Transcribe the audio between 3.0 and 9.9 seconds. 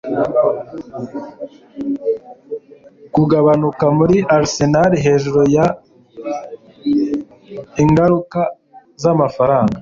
Kugabanuka muri Arsenal hejuru ya ingaruka zamafaranga